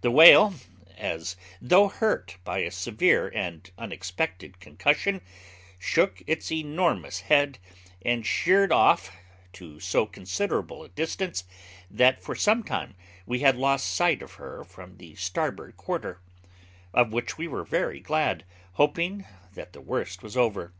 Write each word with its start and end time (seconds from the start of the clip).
'The 0.00 0.10
whale, 0.10 0.54
as 0.96 1.36
though 1.60 1.86
hurt 1.88 2.38
by 2.42 2.60
a 2.60 2.70
severe 2.70 3.30
and 3.34 3.70
unexpected 3.76 4.58
concussion, 4.60 5.20
shook 5.78 6.22
its 6.26 6.50
enormous 6.50 7.20
head, 7.20 7.58
and 8.02 8.24
sheered 8.24 8.72
off 8.72 9.14
to 9.52 9.78
so 9.78 10.06
considerable 10.06 10.82
a 10.82 10.88
distance 10.88 11.44
that 11.90 12.22
for 12.22 12.34
some 12.34 12.62
time 12.62 12.94
we 13.26 13.40
had 13.40 13.58
lost 13.58 13.94
sight 13.94 14.22
of 14.22 14.32
her 14.40 14.64
from 14.64 14.96
the 14.96 15.14
starboard 15.16 15.76
quarter; 15.76 16.22
of 16.94 17.12
which 17.12 17.36
we 17.36 17.46
were 17.46 17.62
very 17.62 18.00
glad, 18.00 18.46
hoping 18.80 19.26
that 19.52 19.74
the 19.74 19.82
worst 19.82 20.22
was 20.22 20.34
over. 20.34 20.72